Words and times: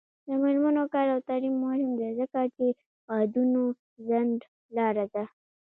د 0.27 0.29
میرمنو 0.43 0.83
کار 0.93 1.07
او 1.13 1.19
تعلیم 1.29 1.55
مهم 1.65 1.91
دی 1.99 2.09
ځکه 2.19 2.39
چې 2.55 2.65
ودونو 3.09 3.63
ځنډ 4.07 4.39
لاره 4.77 5.05
ده. 5.13 5.23